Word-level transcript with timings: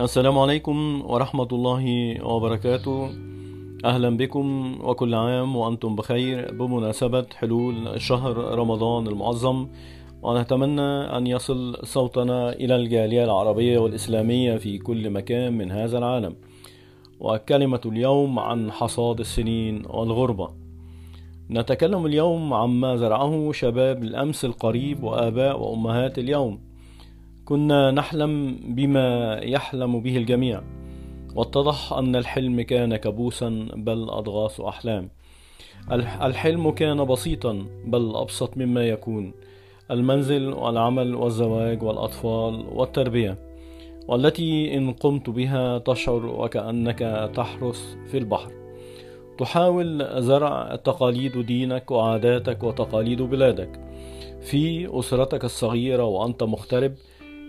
السلام 0.00 0.38
عليكم 0.38 1.02
ورحمة 1.06 1.48
الله 1.52 2.16
وبركاته. 2.26 3.10
أهلا 3.84 4.16
بكم 4.16 4.78
وكل 4.84 5.14
عام 5.14 5.56
وأنتم 5.56 5.96
بخير 5.96 6.54
بمناسبة 6.54 7.26
حلول 7.34 8.00
شهر 8.00 8.36
رمضان 8.36 9.06
المعظم. 9.06 9.68
ونتمنى 10.22 11.16
أن 11.16 11.26
يصل 11.26 11.76
صوتنا 11.82 12.52
إلى 12.52 12.76
الجالية 12.76 13.24
العربية 13.24 13.78
والإسلامية 13.78 14.56
في 14.56 14.78
كل 14.78 15.10
مكان 15.10 15.58
من 15.58 15.70
هذا 15.70 15.98
العالم. 15.98 16.36
وكلمة 17.20 17.80
اليوم 17.86 18.38
عن 18.38 18.72
حصاد 18.72 19.20
السنين 19.20 19.82
والغربة. 19.86 20.50
نتكلم 21.50 22.06
اليوم 22.06 22.54
عما 22.54 22.96
زرعه 22.96 23.52
شباب 23.52 24.02
الأمس 24.02 24.44
القريب 24.44 25.04
وآباء 25.04 25.60
وأمهات 25.60 26.18
اليوم. 26.18 26.73
كنا 27.44 27.90
نحلم 27.90 28.58
بما 28.64 29.38
يحلم 29.42 30.00
به 30.00 30.16
الجميع. 30.16 30.62
واتضح 31.34 31.92
أن 31.92 32.16
الحلم 32.16 32.60
كان 32.60 32.96
كابوسا 32.96 33.68
بل 33.76 34.10
أضغاث 34.10 34.60
أحلام. 34.60 35.10
الحلم 36.22 36.70
كان 36.70 37.04
بسيطا 37.04 37.66
بل 37.86 38.16
أبسط 38.16 38.56
مما 38.56 38.88
يكون. 38.88 39.32
المنزل 39.90 40.52
والعمل 40.52 41.14
والزواج 41.14 41.82
والأطفال 41.82 42.64
والتربية. 42.72 43.38
والتي 44.08 44.76
إن 44.76 44.92
قمت 44.92 45.30
بها 45.30 45.78
تشعر 45.78 46.26
وكأنك 46.26 47.30
تحرس 47.34 47.96
في 48.10 48.18
البحر. 48.18 48.52
تحاول 49.38 50.22
زرع 50.22 50.76
تقاليد 50.76 51.38
دينك 51.38 51.90
وعاداتك 51.90 52.62
وتقاليد 52.62 53.22
بلادك. 53.22 53.80
في 54.40 54.88
أسرتك 54.98 55.44
الصغيرة 55.44 56.04
وأنت 56.04 56.42
مغترب 56.42 56.94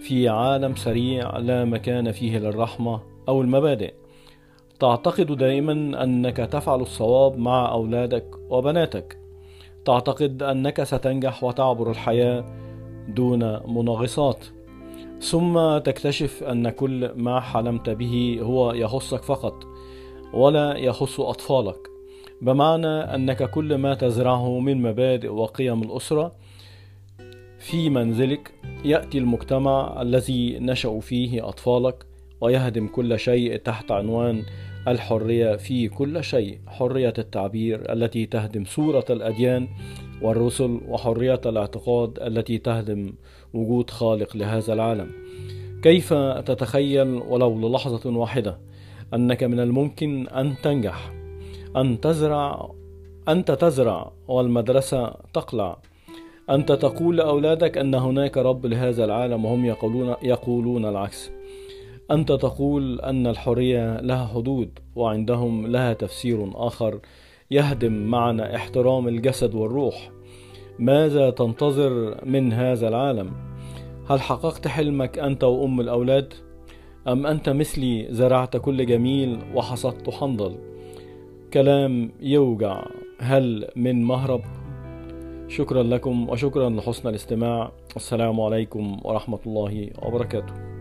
في 0.08 0.30
عالم 0.30 0.76
سريع 0.76 1.38
لا 1.38 1.66
مكان 1.66 2.12
فيه 2.12 2.38
للرحمة 2.38 3.02
أو 3.28 3.42
المبادئ. 3.42 3.94
تعتقد 4.80 5.32
دائما 5.32 6.04
أنك 6.04 6.38
تفعل 6.38 6.82
الصواب 6.82 7.38
مع 7.38 7.72
أولادك 7.72 8.26
وبناتك. 8.50 9.18
تعتقد 9.86 10.44
أنك 10.44 10.84
ستنجح 10.84 11.44
وتعبر 11.44 11.92
الحياة 11.92 12.46
دون 13.08 13.40
مناغصات 13.68 14.46
ثم 15.20 15.78
تكتشف 15.78 16.44
أن 16.44 16.70
كل 16.70 17.12
ما 17.16 17.40
حلمت 17.40 17.90
به 17.90 18.40
هو 18.42 18.74
يخصك 18.74 19.24
فقط 19.24 19.64
ولا 20.34 20.78
يخص 20.78 21.20
أطفالك. 21.20 21.90
بمعنى 22.42 22.88
أنك 22.88 23.50
كل 23.50 23.76
ما 23.76 23.94
تزرعه 23.94 24.60
من 24.60 24.82
مبادئ 24.82 25.28
وقيم 25.30 25.84
الأسرة 25.84 26.32
في 27.66 27.90
منزلك 27.90 28.52
يأتي 28.84 29.18
المجتمع 29.18 30.02
الذي 30.02 30.60
نشأوا 30.60 31.02
فيه 31.02 31.50
أطفالك 31.50 32.06
ويهدم 32.42 32.88
كل 32.88 33.20
شيء 33.20 33.58
تحت 33.58 33.92
عنوان 33.92 34.44
الحرية 34.88 35.56
في 35.56 35.88
كل 35.88 36.24
شيء 36.24 36.60
حرية 36.68 37.14
التعبير 37.18 37.94
التي 37.94 38.26
تهدم 38.26 38.66
صورة 38.66 39.06
الأديان 39.10 39.68
والرسل 40.22 40.82
وحرية 40.88 41.42
الاعتقاد 41.46 42.20
التي 42.22 42.58
تهدم 42.58 43.14
وجود 43.54 43.90
خالق 43.90 44.38
لهذا 44.38 44.74
العالم. 44.74 45.12
كيف 45.84 46.14
تتخيل 46.14 47.08
ولو 47.08 47.70
للحظة 47.70 48.10
واحدة 48.18 48.58
أنك 49.14 49.44
من 49.44 49.60
الممكن 49.60 50.28
أن 50.28 50.56
تنجح 50.64 51.14
أن 51.76 52.02
تزرع 52.02 52.72
أنت 53.28 53.52
تزرع 53.52 54.12
والمدرسة 54.28 55.14
تقلع؟ 55.34 55.78
أنت 56.50 56.72
تقول 56.72 57.18
لأولادك 57.18 57.78
أن 57.78 57.96
هناك 57.96 58.38
رب 58.38 58.66
لهذا 58.66 59.06
العالم 59.06 59.46
وهم 59.46 59.66
يقولون 59.66 60.16
يقولون 60.24 60.86
العكس. 60.86 61.32
أنت 62.12 62.32
تقول 62.32 63.02
أن 63.02 63.28
الحرية 63.28 64.02
لها 64.02 64.26
حدود 64.26 64.80
وعندهم 64.96 65.68
لها 65.68 65.94
تفسير 65.94 66.52
آخر 66.56 67.00
يهدم 67.52 67.94
معنى 67.94 68.56
احترام 68.56 69.08
الجسد 69.08 69.56
والروح. 69.56 70.12
ماذا 70.80 71.30
تنتظر 71.30 72.26
من 72.26 72.54
هذا 72.54 72.88
العالم؟ 72.88 73.32
هل 74.10 74.22
حققت 74.22 74.68
حلمك 74.68 75.20
أنت 75.20 75.44
وأم 75.44 75.82
الأولاد؟ 75.82 76.34
أم 77.08 77.28
أنت 77.28 77.50
مثلي 77.50 78.08
زرعت 78.10 78.58
كل 78.58 78.86
جميل 78.86 79.40
وحصدت 79.56 80.10
حنظل؟ 80.10 80.56
كلام 81.54 82.12
يوجع. 82.22 82.86
هل 83.20 83.68
من 83.76 84.04
مهرب 84.04 84.42
شكرا 85.48 85.84
لكم 85.84 86.30
وشكرا 86.30 86.70
لحسن 86.70 87.10
الاستماع. 87.10 87.72
السلام 87.96 88.42
عليكم 88.42 89.00
ورحمة 89.04 89.40
الله 89.46 89.90
وبركاته. 90.02 90.75